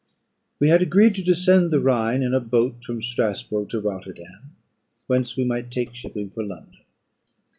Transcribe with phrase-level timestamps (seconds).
[0.59, 4.55] We had agreed to descend the Rhine in a boat from Strasburgh to Rotterdam,
[5.05, 6.79] whence we might take shipping for London.